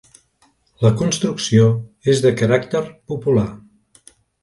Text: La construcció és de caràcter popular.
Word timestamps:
La 0.85 0.91
construcció 1.01 1.69
és 2.15 2.25
de 2.25 2.35
caràcter 2.43 2.85
popular. 3.15 3.49